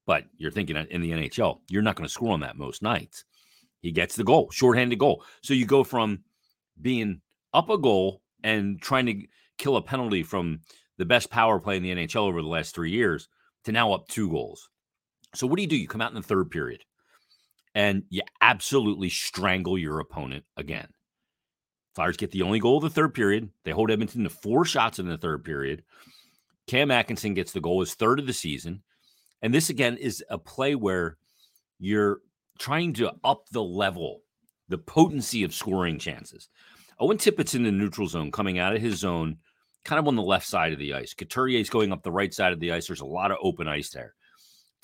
But 0.06 0.26
you're 0.38 0.52
thinking 0.52 0.78
in 0.78 1.02
the 1.02 1.12
NHL, 1.12 1.60
you're 1.70 1.82
not 1.82 1.96
going 1.96 2.08
to 2.08 2.14
score 2.14 2.32
on 2.32 2.42
that 2.42 2.58
most 2.58 2.82
nights. 2.82 3.26
He 3.82 3.92
gets 3.92 4.16
the 4.16 4.24
goal, 4.24 4.50
shorthanded 4.52 5.00
goal. 5.00 5.24
So 5.42 5.54
you 5.54 5.66
go 5.66 5.84
from 5.84 6.20
being 6.82 7.22
up 7.54 7.70
a 7.70 7.78
goal 7.78 8.22
and 8.44 8.82
trying 8.82 9.06
to 9.08 9.28
kill 9.58 9.78
a 9.78 9.82
penalty 9.82 10.24
from 10.24 10.60
the 10.98 11.06
best 11.06 11.30
power 11.30 11.60
play 11.60 11.78
in 11.78 11.84
the 11.84 11.94
NHL 11.94 12.28
over 12.28 12.42
the 12.42 12.48
last 12.48 12.74
three 12.74 12.92
years 12.92 13.28
to 13.66 13.72
now 13.72 13.92
up 13.92 14.08
two 14.08 14.30
goals. 14.30 14.70
So 15.34 15.46
what 15.48 15.58
do 15.58 15.64
you 15.64 15.68
do? 15.68 15.76
You 15.76 15.88
come 15.88 16.02
out 16.02 16.12
in 16.12 16.16
the 16.16 16.22
third 16.22 16.52
period 16.52 16.84
and 17.76 18.04
you 18.10 18.22
absolutely 18.42 19.10
strangle 19.10 19.78
your 19.78 20.00
opponent 20.00 20.46
again. 20.56 20.88
Flyers 21.94 22.18
get 22.18 22.32
the 22.32 22.42
only 22.42 22.60
goal 22.60 22.78
of 22.78 22.84
the 22.84 22.90
third 22.90 23.14
period. 23.14 23.50
They 23.64 23.72
hold 23.72 23.92
Edmonton 23.92 24.24
to 24.24 24.30
four 24.30 24.66
shots 24.66 24.98
in 24.98 25.08
the 25.08 25.18
third 25.18 25.44
period. 25.44 25.84
Cam 26.68 26.90
Atkinson 26.90 27.34
gets 27.34 27.52
the 27.52 27.62
goal, 27.62 27.82
his 27.82 27.94
third 27.94 28.20
of 28.20 28.28
the 28.28 28.34
season. 28.34 28.82
And 29.42 29.54
this 29.54 29.70
again 29.70 29.98
is 29.98 30.24
a 30.30 30.38
play 30.38 30.76
where 30.76 31.18
you're 31.78 32.22
trying 32.58 32.94
to 32.94 33.14
up 33.24 33.48
the 33.52 33.64
level, 33.64 34.22
the 34.70 34.78
potency 34.78 35.44
of 35.44 35.54
scoring 35.54 36.00
chances. 36.00 36.50
Owen 37.00 37.18
Tippett's 37.18 37.56
in 37.56 37.64
the 37.64 37.72
neutral 37.72 38.08
zone, 38.08 38.32
coming 38.32 38.58
out 38.58 38.76
of 38.76 38.82
his 38.82 39.00
zone, 39.00 39.38
kind 39.84 40.00
of 40.00 40.08
on 40.08 40.16
the 40.16 40.24
left 40.24 40.48
side 40.48 40.74
of 40.74 40.80
the 40.80 40.94
ice. 40.94 41.14
Couturier 41.14 41.60
is 41.60 41.70
going 41.70 41.92
up 41.92 42.04
the 42.04 42.12
right 42.12 42.34
side 42.34 42.54
of 42.54 42.60
the 42.60 42.72
ice. 42.72 42.88
There's 42.88 43.02
a 43.02 43.06
lot 43.06 43.32
of 43.32 43.38
open 43.42 43.68
ice 43.68 43.90
there. 43.90 44.16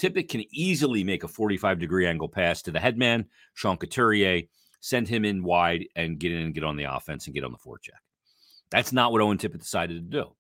Tippett 0.02 0.30
can 0.30 0.44
easily 0.52 1.04
make 1.04 1.24
a 1.24 1.28
45 1.28 1.80
degree 1.80 2.08
angle 2.08 2.28
pass 2.28 2.64
to 2.64 2.72
the 2.72 2.80
headman, 2.80 3.26
Sean 3.54 3.78
Couturier, 3.78 4.44
send 4.80 5.08
him 5.08 5.24
in 5.24 5.44
wide 5.44 5.86
and 5.96 6.18
get 6.18 6.32
in 6.32 6.42
and 6.42 6.56
get 6.56 6.64
on 6.64 6.76
the 6.76 6.86
offense 6.86 7.28
and 7.28 7.36
get 7.36 7.44
on 7.44 7.52
the 7.52 7.58
forecheck. 7.60 8.00
That's 8.72 8.92
not 8.92 9.12
what 9.12 9.22
Owen 9.22 9.38
Tippett 9.38 9.60
decided 9.60 9.94
to 10.12 10.18
do. 10.18 10.32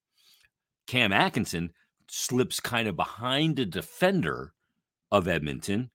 Cam 0.88 1.13
Atkinson 1.13 1.72
slips 2.10 2.60
kind 2.60 2.88
of 2.88 2.96
behind 2.96 3.56
the 3.56 3.66
defender 3.66 4.54
of 5.12 5.28
Edmonton, 5.28 5.92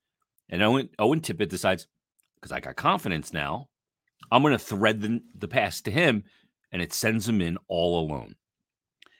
and 0.48 0.62
Owen, 0.62 0.90
Owen 1.00 1.20
Tippett 1.20 1.48
decides, 1.48 1.88
because 2.36 2.52
I 2.52 2.60
got 2.60 2.76
confidence 2.76 3.32
now, 3.32 3.68
I'm 4.30 4.42
going 4.42 4.52
to 4.52 4.58
thread 4.58 5.00
the, 5.00 5.20
the 5.36 5.48
pass 5.48 5.80
to 5.82 5.90
him, 5.90 6.22
and 6.70 6.80
it 6.80 6.92
sends 6.92 7.28
him 7.28 7.40
in 7.40 7.58
all 7.66 7.98
alone. 7.98 8.36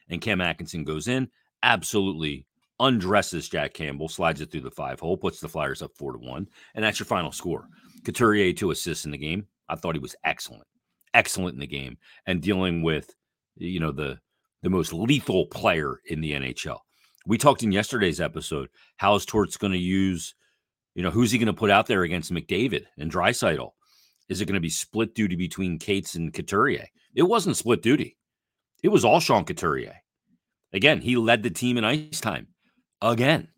And 0.08 0.20
Cam 0.20 0.40
Atkinson 0.40 0.84
goes 0.84 1.08
in, 1.08 1.30
absolutely 1.64 2.46
undresses 2.80 3.48
Jack 3.48 3.74
Campbell, 3.74 4.08
slides 4.08 4.40
it 4.40 4.50
through 4.50 4.62
the 4.62 4.70
five 4.70 5.00
hole, 5.00 5.16
puts 5.16 5.40
the 5.40 5.48
Flyers 5.48 5.82
up 5.82 5.92
four 5.96 6.12
to 6.12 6.18
one, 6.18 6.48
and 6.74 6.84
that's 6.84 6.98
your 6.98 7.06
final 7.06 7.32
score. 7.32 7.68
Couturier 8.04 8.52
two 8.52 8.70
assists 8.70 9.04
in 9.04 9.10
the 9.10 9.18
game. 9.18 9.46
I 9.68 9.76
thought 9.76 9.94
he 9.94 10.00
was 10.00 10.16
excellent, 10.24 10.66
excellent 11.14 11.54
in 11.54 11.60
the 11.60 11.66
game, 11.66 11.98
and 12.26 12.42
dealing 12.42 12.82
with 12.82 13.14
you 13.56 13.80
know 13.80 13.92
the 13.92 14.18
the 14.62 14.70
most 14.70 14.92
lethal 14.92 15.46
player 15.46 16.00
in 16.06 16.20
the 16.20 16.32
NHL. 16.32 16.78
We 17.26 17.38
talked 17.38 17.62
in 17.62 17.72
yesterday's 17.72 18.20
episode. 18.20 18.68
How's 18.96 19.26
Torts 19.26 19.56
going 19.56 19.72
to 19.72 19.78
use? 19.78 20.34
You 20.94 21.02
know, 21.02 21.10
who's 21.10 21.30
he 21.30 21.38
going 21.38 21.46
to 21.46 21.52
put 21.52 21.70
out 21.70 21.86
there 21.86 22.04
against 22.04 22.32
McDavid 22.32 22.84
and 22.98 23.12
Draisaitl? 23.12 23.70
Is 24.28 24.40
it 24.40 24.46
going 24.46 24.54
to 24.54 24.60
be 24.60 24.70
split 24.70 25.14
duty 25.14 25.36
between 25.36 25.78
Cates 25.78 26.14
and 26.14 26.32
Couturier? 26.32 26.86
It 27.14 27.22
wasn't 27.22 27.56
split 27.56 27.82
duty. 27.82 28.16
It 28.82 28.88
was 28.88 29.04
all 29.04 29.20
Sean 29.20 29.44
Couturier. 29.44 29.96
Again, 30.72 31.00
he 31.00 31.16
led 31.16 31.42
the 31.42 31.50
team 31.50 31.76
in 31.78 31.84
ice 31.84 32.20
time 32.20 32.48
again. 33.02 33.48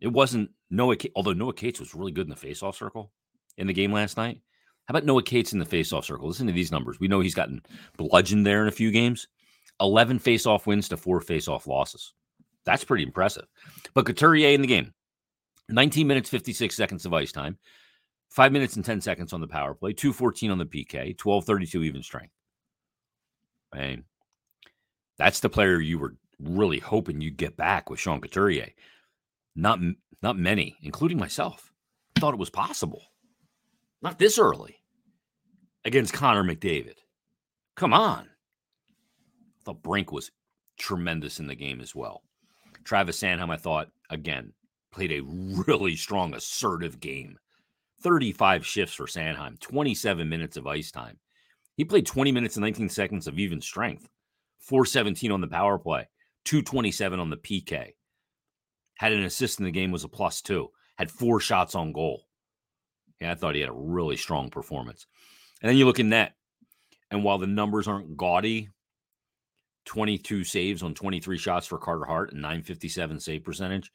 It 0.00 0.08
wasn't 0.08 0.50
Noah, 0.70 0.96
although 1.14 1.32
Noah 1.32 1.52
Cates 1.52 1.80
was 1.80 1.94
really 1.94 2.12
good 2.12 2.26
in 2.26 2.30
the 2.30 2.36
faceoff 2.36 2.76
circle 2.76 3.12
in 3.58 3.66
the 3.66 3.72
game 3.72 3.92
last 3.92 4.16
night. 4.16 4.40
How 4.86 4.92
about 4.92 5.04
Noah 5.04 5.22
Cates 5.22 5.52
in 5.52 5.58
the 5.58 5.66
faceoff 5.66 6.04
circle? 6.04 6.26
Listen 6.26 6.46
to 6.46 6.52
these 6.52 6.72
numbers. 6.72 6.98
We 6.98 7.08
know 7.08 7.20
he's 7.20 7.34
gotten 7.34 7.62
bludgeoned 7.96 8.46
there 8.46 8.62
in 8.62 8.68
a 8.68 8.72
few 8.72 8.90
games. 8.90 9.28
11 9.80 10.18
faceoff 10.18 10.66
wins 10.66 10.88
to 10.88 10.96
four 10.96 11.20
faceoff 11.20 11.66
losses. 11.66 12.12
That's 12.64 12.84
pretty 12.84 13.04
impressive. 13.04 13.46
But 13.94 14.06
Couturier 14.06 14.50
in 14.50 14.62
the 14.62 14.66
game, 14.66 14.92
19 15.68 16.06
minutes, 16.06 16.28
56 16.28 16.74
seconds 16.74 17.06
of 17.06 17.14
ice 17.14 17.32
time, 17.32 17.58
five 18.30 18.52
minutes 18.52 18.76
and 18.76 18.84
10 18.84 19.00
seconds 19.00 19.32
on 19.32 19.40
the 19.40 19.46
power 19.46 19.74
play, 19.74 19.92
214 19.92 20.50
on 20.50 20.58
the 20.58 20.66
PK, 20.66 21.16
1232 21.22 21.84
even 21.84 22.02
strength. 22.02 22.32
I 23.72 23.78
mean, 23.78 24.04
that's 25.18 25.40
the 25.40 25.48
player 25.48 25.80
you 25.80 25.98
were 25.98 26.16
really 26.42 26.78
hoping 26.78 27.20
you'd 27.20 27.36
get 27.36 27.56
back 27.56 27.90
with 27.90 28.00
Sean 28.00 28.20
Couturier. 28.20 28.70
Not 29.54 29.80
not 30.22 30.38
many, 30.38 30.76
including 30.82 31.18
myself, 31.18 31.72
thought 32.18 32.34
it 32.34 32.40
was 32.40 32.50
possible. 32.50 33.02
Not 34.02 34.18
this 34.18 34.38
early 34.38 34.76
against 35.84 36.12
Connor 36.12 36.44
McDavid. 36.44 36.96
Come 37.74 37.92
on. 37.94 38.28
I 38.28 39.64
thought 39.64 39.82
Brink 39.82 40.12
was 40.12 40.30
tremendous 40.78 41.40
in 41.40 41.46
the 41.46 41.54
game 41.54 41.80
as 41.80 41.94
well. 41.94 42.22
Travis 42.84 43.20
Sanheim, 43.20 43.50
I 43.50 43.56
thought, 43.56 43.88
again, 44.08 44.52
played 44.90 45.12
a 45.12 45.22
really 45.22 45.96
strong, 45.96 46.34
assertive 46.34 47.00
game 47.00 47.38
35 48.02 48.66
shifts 48.66 48.94
for 48.94 49.06
Sanheim, 49.06 49.60
27 49.60 50.28
minutes 50.28 50.56
of 50.56 50.66
ice 50.66 50.90
time. 50.90 51.18
He 51.76 51.84
played 51.84 52.06
20 52.06 52.32
minutes 52.32 52.56
and 52.56 52.62
19 52.62 52.88
seconds 52.88 53.26
of 53.26 53.38
even 53.38 53.60
strength, 53.60 54.08
417 54.60 55.30
on 55.30 55.40
the 55.40 55.46
power 55.46 55.78
play, 55.78 56.08
227 56.44 57.20
on 57.20 57.30
the 57.30 57.36
PK. 57.36 57.92
Had 58.98 59.12
an 59.12 59.24
assist 59.24 59.58
in 59.58 59.64
the 59.64 59.70
game, 59.70 59.90
was 59.90 60.04
a 60.04 60.08
plus 60.08 60.42
two, 60.42 60.68
had 60.96 61.10
four 61.10 61.40
shots 61.40 61.74
on 61.74 61.92
goal. 61.92 62.26
Yeah, 63.20 63.32
I 63.32 63.34
thought 63.34 63.54
he 63.54 63.60
had 63.60 63.70
a 63.70 63.74
really 63.74 64.16
strong 64.16 64.50
performance. 64.50 65.06
And 65.62 65.68
then 65.68 65.76
you 65.76 65.86
look 65.86 65.98
in 65.98 66.08
net, 66.08 66.34
and 67.10 67.24
while 67.24 67.38
the 67.38 67.46
numbers 67.46 67.88
aren't 67.88 68.16
gaudy, 68.16 68.68
22 69.86 70.44
saves 70.44 70.82
on 70.82 70.94
23 70.94 71.38
shots 71.38 71.66
for 71.66 71.78
Carter 71.78 72.04
Hart 72.04 72.32
and 72.32 72.42
957 72.42 73.20
save 73.20 73.44
percentage. 73.44 73.90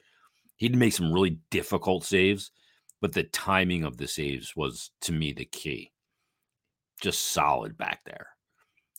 He'd 0.57 0.75
make 0.75 0.93
some 0.93 1.13
really 1.13 1.39
difficult 1.51 2.05
saves, 2.05 2.51
but 3.01 3.13
the 3.13 3.23
timing 3.23 3.83
of 3.83 3.97
the 3.97 4.07
saves 4.07 4.55
was 4.55 4.91
to 5.01 5.11
me 5.11 5.33
the 5.33 5.45
key. 5.45 5.91
Just 7.01 7.31
solid 7.31 7.77
back 7.77 8.01
there. 8.05 8.27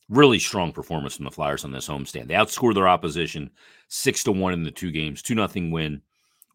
Really 0.08 0.38
strong 0.38 0.72
performance 0.72 1.16
from 1.16 1.24
the 1.24 1.30
Flyers 1.30 1.64
on 1.64 1.72
this 1.72 1.88
homestand. 1.88 2.28
They 2.28 2.34
outscored 2.34 2.74
their 2.74 2.88
opposition 2.88 3.50
six 3.88 4.22
to 4.24 4.32
one 4.32 4.52
in 4.52 4.62
the 4.62 4.70
two 4.70 4.92
games, 4.92 5.20
two 5.20 5.34
nothing 5.34 5.70
win 5.70 6.00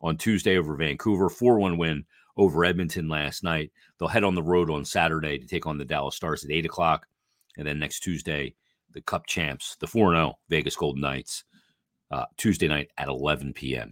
on 0.01 0.17
Tuesday 0.17 0.57
over 0.57 0.75
Vancouver, 0.75 1.29
four 1.29 1.59
one 1.59 1.77
win 1.77 2.05
over 2.37 2.63
Edmonton 2.63 3.09
last 3.09 3.43
night. 3.43 3.71
They'll 3.97 4.07
head 4.07 4.23
on 4.23 4.35
the 4.35 4.43
road 4.43 4.69
on 4.69 4.85
Saturday 4.85 5.37
to 5.37 5.45
take 5.45 5.67
on 5.67 5.77
the 5.77 5.85
Dallas 5.85 6.15
Stars 6.15 6.45
at 6.45 6.51
eight 6.51 6.65
o'clock, 6.65 7.07
and 7.57 7.67
then 7.67 7.77
next 7.77 7.99
Tuesday 7.99 8.55
the 8.93 9.01
Cup 9.01 9.25
champs, 9.25 9.75
the 9.79 9.87
4 9.87 10.13
0 10.13 10.39
Vegas 10.49 10.75
Golden 10.75 11.01
Knights, 11.01 11.43
uh, 12.09 12.25
Tuesday 12.37 12.67
night 12.67 12.89
at 12.97 13.07
11 13.07 13.53
p.m. 13.53 13.91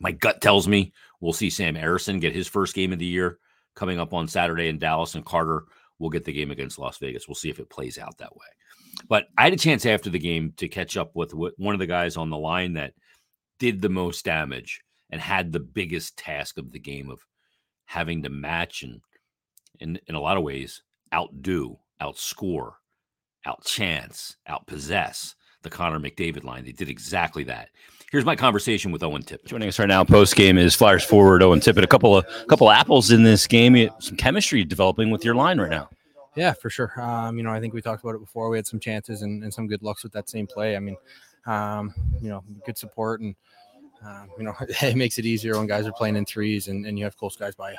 My 0.00 0.12
gut 0.12 0.40
tells 0.40 0.66
me 0.68 0.92
we'll 1.20 1.32
see 1.32 1.50
Sam 1.50 1.74
Ersson 1.74 2.20
get 2.20 2.34
his 2.34 2.48
first 2.48 2.74
game 2.74 2.92
of 2.92 2.98
the 2.98 3.06
year 3.06 3.38
coming 3.74 3.98
up 3.98 4.12
on 4.12 4.28
Saturday 4.28 4.68
in 4.68 4.78
Dallas, 4.78 5.14
and 5.14 5.24
Carter 5.24 5.64
will 5.98 6.10
get 6.10 6.24
the 6.24 6.32
game 6.32 6.50
against 6.50 6.78
Las 6.78 6.98
Vegas. 6.98 7.28
We'll 7.28 7.34
see 7.34 7.50
if 7.50 7.58
it 7.58 7.70
plays 7.70 7.98
out 7.98 8.18
that 8.18 8.34
way. 8.34 8.46
But 9.08 9.26
I 9.36 9.44
had 9.44 9.52
a 9.52 9.58
chance 9.58 9.86
after 9.86 10.10
the 10.10 10.18
game 10.18 10.52
to 10.56 10.68
catch 10.68 10.96
up 10.96 11.14
with 11.14 11.32
one 11.32 11.74
of 11.74 11.78
the 11.78 11.86
guys 11.86 12.16
on 12.16 12.30
the 12.30 12.38
line 12.38 12.74
that 12.74 12.94
did 13.58 13.80
the 13.80 13.88
most 13.88 14.24
damage 14.24 14.80
and 15.10 15.20
had 15.20 15.52
the 15.52 15.60
biggest 15.60 16.16
task 16.16 16.58
of 16.58 16.72
the 16.72 16.78
game 16.78 17.10
of 17.10 17.20
having 17.86 18.22
to 18.22 18.30
match 18.30 18.82
and, 18.82 19.00
in, 19.80 19.98
in 20.06 20.14
a 20.14 20.20
lot 20.20 20.36
of 20.36 20.42
ways, 20.42 20.82
outdo, 21.12 21.78
outscore 22.00 22.74
outchance, 23.46 24.36
outpossess 24.48 25.34
the 25.62 25.70
Connor 25.70 26.00
McDavid 26.00 26.44
line. 26.44 26.64
They 26.64 26.72
did 26.72 26.88
exactly 26.88 27.44
that. 27.44 27.68
Here's 28.10 28.24
my 28.24 28.36
conversation 28.36 28.92
with 28.92 29.02
Owen 29.02 29.22
Tippett. 29.22 29.46
Joining 29.46 29.68
us 29.68 29.78
right 29.78 29.88
now, 29.88 30.04
post 30.04 30.36
game 30.36 30.56
is 30.56 30.74
Flyers 30.74 31.04
forward 31.04 31.42
Owen 31.42 31.60
Tippett. 31.60 31.82
A 31.82 31.88
couple 31.88 32.16
of 32.16 32.24
couple 32.48 32.68
of 32.68 32.74
apples 32.74 33.10
in 33.10 33.24
this 33.24 33.46
game. 33.46 33.90
Some 33.98 34.16
chemistry 34.16 34.62
developing 34.64 35.10
with 35.10 35.24
your 35.24 35.34
line 35.34 35.58
right 35.58 35.70
now. 35.70 35.88
Yeah, 36.36 36.52
for 36.52 36.70
sure. 36.70 36.92
Um, 37.00 37.36
you 37.36 37.44
know, 37.44 37.50
I 37.50 37.60
think 37.60 37.74
we 37.74 37.82
talked 37.82 38.02
about 38.02 38.16
it 38.16 38.20
before. 38.20 38.48
We 38.48 38.58
had 38.58 38.66
some 38.66 38.80
chances 38.80 39.22
and, 39.22 39.42
and 39.44 39.52
some 39.52 39.66
good 39.66 39.82
looks 39.82 40.02
with 40.02 40.12
that 40.12 40.28
same 40.28 40.46
play. 40.46 40.76
I 40.76 40.80
mean, 40.80 40.96
um, 41.46 41.94
you 42.20 42.28
know, 42.28 42.42
good 42.66 42.76
support 42.76 43.20
and 43.20 43.34
um, 44.04 44.28
you 44.36 44.44
know, 44.44 44.54
it 44.60 44.96
makes 44.96 45.18
it 45.18 45.24
easier 45.24 45.56
when 45.56 45.66
guys 45.66 45.86
are 45.86 45.92
playing 45.92 46.16
in 46.16 46.24
threes 46.24 46.68
and, 46.68 46.86
and 46.86 46.98
you 46.98 47.04
have 47.04 47.16
close 47.16 47.36
guys 47.36 47.54
by 47.54 47.72
you. 47.72 47.78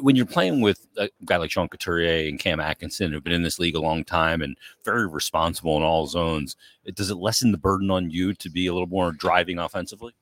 When 0.00 0.16
you're 0.16 0.26
playing 0.26 0.60
with 0.60 0.86
a 0.96 1.10
guy 1.24 1.36
like 1.36 1.50
Sean 1.50 1.68
Couturier 1.68 2.28
and 2.28 2.38
Cam 2.38 2.60
Atkinson, 2.60 3.12
who've 3.12 3.22
been 3.22 3.32
in 3.32 3.42
this 3.42 3.58
league 3.58 3.76
a 3.76 3.80
long 3.80 4.04
time 4.04 4.42
and 4.42 4.56
very 4.84 5.06
responsible 5.06 5.76
in 5.76 5.82
all 5.82 6.06
zones, 6.06 6.56
does 6.94 7.10
it 7.10 7.16
lessen 7.16 7.52
the 7.52 7.58
burden 7.58 7.90
on 7.90 8.10
you 8.10 8.32
to 8.34 8.50
be 8.50 8.66
a 8.66 8.72
little 8.72 8.88
more 8.88 9.12
driving 9.12 9.58
offensively? 9.58 10.14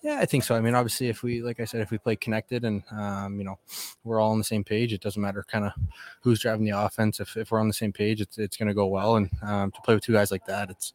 Yeah, 0.00 0.20
I 0.20 0.26
think 0.26 0.44
so. 0.44 0.54
I 0.54 0.60
mean, 0.60 0.76
obviously, 0.76 1.08
if 1.08 1.24
we, 1.24 1.42
like 1.42 1.58
I 1.58 1.64
said, 1.64 1.80
if 1.80 1.90
we 1.90 1.98
play 1.98 2.14
connected 2.14 2.64
and 2.64 2.84
um, 2.92 3.36
you 3.36 3.44
know 3.44 3.58
we're 4.04 4.20
all 4.20 4.30
on 4.30 4.38
the 4.38 4.44
same 4.44 4.62
page, 4.62 4.92
it 4.92 5.00
doesn't 5.00 5.20
matter 5.20 5.44
kind 5.48 5.64
of 5.64 5.72
who's 6.20 6.38
driving 6.38 6.64
the 6.64 6.78
offense. 6.78 7.18
If, 7.18 7.36
if 7.36 7.50
we're 7.50 7.58
on 7.58 7.66
the 7.66 7.74
same 7.74 7.92
page, 7.92 8.20
it's 8.20 8.38
it's 8.38 8.56
going 8.56 8.68
to 8.68 8.74
go 8.74 8.86
well. 8.86 9.16
And 9.16 9.28
um, 9.42 9.72
to 9.72 9.80
play 9.80 9.94
with 9.94 10.04
two 10.04 10.12
guys 10.12 10.30
like 10.30 10.46
that, 10.46 10.70
it's 10.70 10.92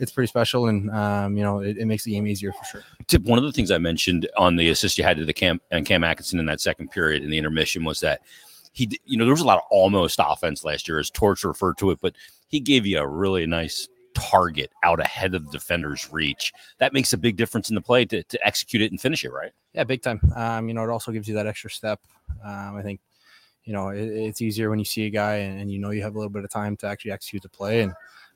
it's 0.00 0.10
pretty 0.10 0.26
special, 0.26 0.66
and 0.66 0.90
um, 0.90 1.36
you 1.36 1.44
know 1.44 1.60
it, 1.60 1.78
it, 1.78 1.86
makes 1.86 2.02
the 2.02 2.10
game 2.10 2.26
easier 2.26 2.52
for 2.52 2.64
sure. 2.64 2.82
Tip, 3.06 3.22
one 3.22 3.38
of 3.38 3.44
the 3.44 3.52
things 3.52 3.70
I 3.70 3.78
mentioned 3.78 4.28
on 4.36 4.56
the 4.56 4.68
assist 4.70 4.98
you 4.98 5.04
had 5.04 5.16
to 5.18 5.24
the 5.24 5.32
Cam 5.32 5.60
and 5.70 5.86
Cam 5.86 6.02
Atkinson 6.02 6.40
in 6.40 6.46
that 6.46 6.60
second 6.60 6.90
period 6.90 7.22
in 7.22 7.30
the 7.30 7.38
intermission 7.38 7.84
was 7.84 8.00
that 8.00 8.22
he, 8.72 8.90
you 9.04 9.16
know, 9.16 9.24
there 9.24 9.34
was 9.34 9.42
a 9.42 9.46
lot 9.46 9.58
of 9.58 9.64
almost 9.70 10.18
offense 10.22 10.64
last 10.64 10.88
year, 10.88 10.98
as 10.98 11.10
Torts 11.10 11.44
referred 11.44 11.78
to 11.78 11.90
it, 11.90 11.98
but 12.00 12.14
he 12.48 12.58
gave 12.60 12.86
you 12.86 12.98
a 12.98 13.06
really 13.06 13.46
nice 13.46 13.88
target 14.14 14.70
out 14.82 15.00
ahead 15.00 15.34
of 15.34 15.44
the 15.44 15.52
defender's 15.52 16.10
reach. 16.12 16.52
That 16.78 16.92
makes 16.92 17.12
a 17.12 17.18
big 17.18 17.36
difference 17.36 17.68
in 17.68 17.74
the 17.74 17.80
play 17.80 18.04
to, 18.06 18.22
to 18.22 18.46
execute 18.46 18.82
it 18.82 18.90
and 18.90 19.00
finish 19.00 19.24
it, 19.24 19.32
right? 19.32 19.52
Yeah, 19.74 19.84
big 19.84 20.02
time. 20.02 20.20
Um, 20.34 20.68
you 20.68 20.74
know, 20.74 20.84
it 20.84 20.90
also 20.90 21.12
gives 21.12 21.28
you 21.28 21.34
that 21.34 21.46
extra 21.46 21.70
step. 21.70 22.00
Um, 22.44 22.76
I 22.76 22.82
think, 22.82 23.00
you 23.64 23.72
know, 23.72 23.88
it, 23.90 24.02
it's 24.02 24.42
easier 24.42 24.70
when 24.70 24.78
you 24.78 24.84
see 24.84 25.06
a 25.06 25.10
guy 25.10 25.36
and, 25.36 25.60
and, 25.60 25.70
you 25.70 25.78
know 25.78 25.90
you 25.90 26.02
have 26.02 26.14
a 26.14 26.18
little 26.18 26.30
bit 26.30 26.44
of 26.44 26.50
time 26.50 26.76
to 26.78 26.86
actually 26.86 27.12
execute 27.12 27.42
the 27.42 27.48
play. 27.48 27.82
And, 27.82 27.92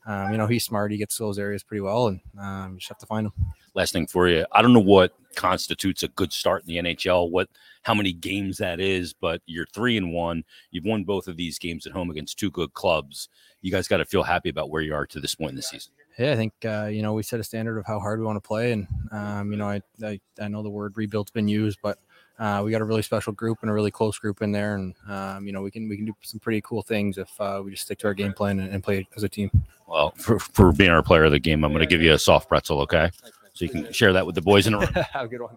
um, 0.06 0.32
you 0.32 0.38
know, 0.38 0.46
he's 0.46 0.64
smart. 0.64 0.92
He 0.92 0.98
gets 0.98 1.16
those 1.16 1.38
areas 1.38 1.62
pretty 1.62 1.80
well, 1.80 2.08
and 2.08 2.20
um, 2.38 2.72
you 2.74 2.78
just 2.78 2.90
have 2.90 2.98
to 2.98 3.06
find 3.06 3.26
him. 3.26 3.32
Last 3.74 3.92
thing 3.92 4.06
for 4.06 4.28
you, 4.28 4.44
I 4.52 4.60
don't 4.60 4.74
know 4.74 4.80
what 4.80 5.14
constitutes 5.34 6.02
a 6.02 6.08
good 6.08 6.32
start 6.32 6.62
in 6.62 6.68
the 6.68 6.92
NHL, 6.92 7.30
what 7.30 7.48
how 7.82 7.94
many 7.94 8.12
games 8.12 8.58
that 8.58 8.80
is, 8.80 9.14
but 9.14 9.40
you're 9.46 9.66
three 9.74 9.96
and 9.96 10.12
one. 10.12 10.44
You've 10.70 10.84
won 10.84 11.04
both 11.04 11.26
of 11.26 11.36
these 11.36 11.58
games 11.58 11.86
at 11.86 11.92
home 11.92 12.10
against 12.10 12.38
two 12.38 12.50
good 12.50 12.74
clubs 12.74 13.28
you 13.64 13.70
guys 13.70 13.88
got 13.88 13.96
to 13.96 14.04
feel 14.04 14.22
happy 14.22 14.50
about 14.50 14.68
where 14.68 14.82
you 14.82 14.94
are 14.94 15.06
to 15.06 15.18
this 15.20 15.34
point 15.34 15.48
in 15.48 15.56
the 15.56 15.62
season. 15.62 15.90
Yeah, 16.18 16.32
I 16.32 16.36
think 16.36 16.52
uh, 16.66 16.88
you 16.92 17.00
know 17.00 17.14
we 17.14 17.22
set 17.22 17.40
a 17.40 17.44
standard 17.44 17.78
of 17.78 17.86
how 17.86 17.98
hard 17.98 18.20
we 18.20 18.26
want 18.26 18.36
to 18.36 18.46
play, 18.46 18.72
and 18.72 18.86
um, 19.10 19.50
you 19.50 19.56
know 19.56 19.66
I, 19.66 19.80
I, 20.04 20.20
I 20.38 20.48
know 20.48 20.62
the 20.62 20.68
word 20.68 20.98
rebuild's 20.98 21.30
been 21.30 21.48
used, 21.48 21.78
but 21.82 21.98
uh, 22.38 22.60
we 22.62 22.70
got 22.70 22.82
a 22.82 22.84
really 22.84 23.00
special 23.00 23.32
group 23.32 23.58
and 23.62 23.70
a 23.70 23.72
really 23.72 23.90
close 23.90 24.18
group 24.18 24.42
in 24.42 24.52
there, 24.52 24.74
and 24.74 24.94
um, 25.08 25.46
you 25.46 25.52
know 25.52 25.62
we 25.62 25.70
can 25.70 25.88
we 25.88 25.96
can 25.96 26.04
do 26.04 26.14
some 26.20 26.40
pretty 26.40 26.60
cool 26.60 26.82
things 26.82 27.16
if 27.16 27.40
uh, 27.40 27.62
we 27.64 27.70
just 27.70 27.84
stick 27.84 27.98
to 28.00 28.06
our 28.06 28.12
game 28.12 28.34
plan 28.34 28.60
and, 28.60 28.70
and, 28.70 28.84
play 28.84 29.08
as 29.16 29.22
a 29.22 29.30
team. 29.30 29.50
Well, 29.88 30.10
for, 30.18 30.38
for 30.38 30.70
being 30.70 30.90
our 30.90 31.02
player 31.02 31.24
of 31.24 31.30
the 31.30 31.38
game, 31.38 31.64
I'm 31.64 31.72
going 31.72 31.80
to 31.80 31.86
give 31.86 32.02
you 32.02 32.12
a 32.12 32.18
soft 32.18 32.48
pretzel, 32.48 32.82
okay? 32.82 33.10
So 33.54 33.64
you 33.64 33.70
can 33.70 33.90
share 33.92 34.12
that 34.12 34.26
with 34.26 34.34
the 34.34 34.42
boys 34.42 34.66
in 34.66 34.74
the 34.74 34.80
room. 34.80 34.92
Have 35.12 35.24
a 35.24 35.28
good 35.28 35.40
one. 35.40 35.56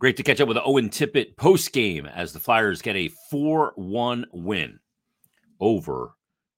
Great 0.00 0.16
to 0.16 0.24
catch 0.24 0.40
up 0.40 0.48
with 0.48 0.58
Owen 0.64 0.88
Tippett 0.90 1.36
post 1.36 1.72
game 1.72 2.06
as 2.06 2.32
the 2.32 2.40
Flyers 2.40 2.82
get 2.82 2.96
a 2.96 3.08
4 3.30 3.72
1 3.76 4.26
win 4.32 4.80
over 5.60 6.14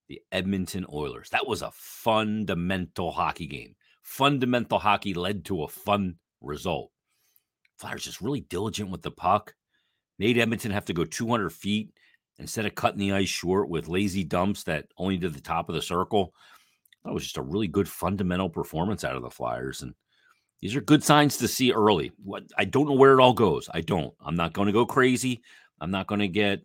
the 0.08 0.20
Edmonton 0.32 0.86
Oilers. 0.92 1.30
That 1.30 1.46
was 1.46 1.62
a 1.62 1.70
fundamental 1.72 3.10
hockey 3.10 3.46
game. 3.46 3.74
Fundamental 4.02 4.78
hockey 4.78 5.14
led 5.14 5.44
to 5.46 5.62
a 5.62 5.68
fun 5.68 6.16
result. 6.40 6.90
Flyers 7.78 8.04
just 8.04 8.20
really 8.20 8.40
diligent 8.42 8.90
with 8.90 9.02
the 9.02 9.10
puck. 9.10 9.54
Made 10.18 10.38
Edmonton 10.38 10.70
have 10.70 10.84
to 10.86 10.92
go 10.92 11.04
200 11.04 11.50
feet 11.50 11.90
instead 12.38 12.66
of 12.66 12.74
cutting 12.74 13.00
the 13.00 13.12
ice 13.12 13.28
short 13.28 13.68
with 13.68 13.88
lazy 13.88 14.24
dumps 14.24 14.64
that 14.64 14.86
only 14.96 15.16
did 15.16 15.34
the 15.34 15.40
top 15.40 15.68
of 15.68 15.74
the 15.74 15.82
circle. 15.82 16.34
That 17.04 17.12
was 17.12 17.22
just 17.22 17.36
a 17.36 17.42
really 17.42 17.68
good 17.68 17.88
fundamental 17.88 18.48
performance 18.48 19.04
out 19.04 19.16
of 19.16 19.22
the 19.22 19.30
Flyers. 19.30 19.82
And 19.82 19.94
these 20.60 20.76
are 20.76 20.80
good 20.80 21.02
signs 21.02 21.36
to 21.38 21.48
see 21.48 21.72
early. 21.72 22.12
What 22.22 22.44
I 22.56 22.64
don't 22.64 22.86
know 22.86 22.94
where 22.94 23.18
it 23.18 23.22
all 23.22 23.34
goes. 23.34 23.68
I 23.72 23.80
don't. 23.80 24.14
I'm 24.24 24.36
not 24.36 24.52
going 24.52 24.66
to 24.66 24.72
go 24.72 24.86
crazy. 24.86 25.42
I'm 25.80 25.90
not 25.90 26.06
going 26.06 26.20
to 26.20 26.28
get 26.28 26.62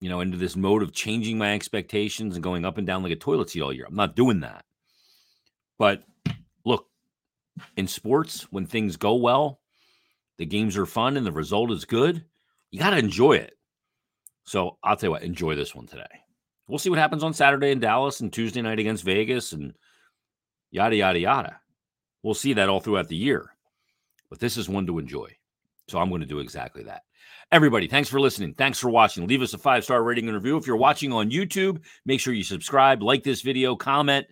you 0.00 0.08
know, 0.08 0.20
into 0.20 0.36
this 0.36 0.56
mode 0.56 0.82
of 0.82 0.92
changing 0.92 1.38
my 1.38 1.54
expectations 1.54 2.34
and 2.34 2.42
going 2.42 2.64
up 2.64 2.78
and 2.78 2.86
down 2.86 3.02
like 3.02 3.12
a 3.12 3.16
toilet 3.16 3.50
seat 3.50 3.62
all 3.62 3.72
year. 3.72 3.86
I'm 3.86 3.94
not 3.94 4.16
doing 4.16 4.40
that. 4.40 4.64
But 5.78 6.04
look, 6.64 6.86
in 7.76 7.86
sports, 7.86 8.42
when 8.50 8.66
things 8.66 8.96
go 8.96 9.14
well, 9.14 9.60
the 10.36 10.46
games 10.46 10.76
are 10.76 10.86
fun 10.86 11.16
and 11.16 11.26
the 11.26 11.32
result 11.32 11.70
is 11.70 11.84
good, 11.84 12.24
you 12.70 12.78
got 12.78 12.90
to 12.90 12.98
enjoy 12.98 13.34
it. 13.34 13.56
So 14.44 14.78
I'll 14.82 14.96
tell 14.96 15.08
you 15.08 15.12
what, 15.12 15.22
enjoy 15.22 15.54
this 15.54 15.74
one 15.74 15.86
today. 15.86 16.04
We'll 16.66 16.78
see 16.78 16.90
what 16.90 16.98
happens 16.98 17.22
on 17.22 17.34
Saturday 17.34 17.70
in 17.70 17.80
Dallas 17.80 18.20
and 18.20 18.32
Tuesday 18.32 18.62
night 18.62 18.78
against 18.78 19.04
Vegas 19.04 19.52
and 19.52 19.74
yada, 20.70 20.96
yada, 20.96 21.18
yada. 21.18 21.60
We'll 22.22 22.34
see 22.34 22.54
that 22.54 22.68
all 22.68 22.80
throughout 22.80 23.08
the 23.08 23.16
year. 23.16 23.50
But 24.30 24.40
this 24.40 24.56
is 24.56 24.68
one 24.68 24.86
to 24.86 24.98
enjoy. 24.98 25.36
So 25.88 25.98
I'm 25.98 26.08
going 26.08 26.22
to 26.22 26.26
do 26.26 26.40
exactly 26.40 26.82
that. 26.84 27.02
Everybody, 27.52 27.86
thanks 27.86 28.08
for 28.08 28.20
listening. 28.20 28.54
Thanks 28.54 28.78
for 28.78 28.88
watching. 28.88 29.26
Leave 29.26 29.42
us 29.42 29.54
a 29.54 29.58
five 29.58 29.84
star 29.84 30.02
rating 30.02 30.26
and 30.26 30.34
review. 30.34 30.56
If 30.56 30.66
you're 30.66 30.76
watching 30.76 31.12
on 31.12 31.30
YouTube, 31.30 31.82
make 32.04 32.20
sure 32.20 32.34
you 32.34 32.44
subscribe, 32.44 33.02
like 33.02 33.22
this 33.22 33.42
video, 33.42 33.76
comment. 33.76 34.26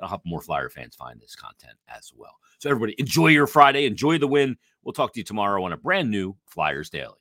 I'll 0.00 0.08
help 0.08 0.22
more 0.24 0.40
Flyer 0.40 0.68
fans 0.68 0.94
find 0.94 1.20
this 1.20 1.34
content 1.34 1.78
as 1.88 2.12
well. 2.14 2.36
So, 2.58 2.70
everybody, 2.70 2.94
enjoy 2.98 3.28
your 3.28 3.46
Friday. 3.46 3.86
Enjoy 3.86 4.18
the 4.18 4.26
win. 4.26 4.56
We'll 4.82 4.92
talk 4.92 5.12
to 5.14 5.20
you 5.20 5.24
tomorrow 5.24 5.62
on 5.64 5.72
a 5.72 5.76
brand 5.76 6.10
new 6.10 6.36
Flyers 6.46 6.90
Daily. 6.90 7.14